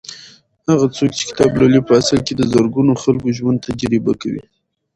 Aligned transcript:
هغه 0.69 0.85
څوک 0.95 1.11
چې 1.17 1.23
کتاب 1.29 1.51
لولي 1.59 1.81
په 1.87 1.93
اصل 2.01 2.19
کې 2.27 2.33
د 2.35 2.41
زرګونو 2.53 2.93
خلکو 3.03 3.29
ژوند 3.37 3.63
تجربه 3.67 4.13
کوي. 4.21 4.43